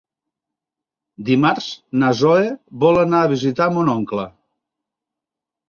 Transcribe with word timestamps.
Dimarts 1.27 1.67
na 2.05 2.09
Zoè 2.23 2.49
vol 2.87 2.99
anar 3.05 3.21
a 3.21 3.29
visitar 3.37 3.71
mon 3.79 3.95
oncle. 3.97 4.27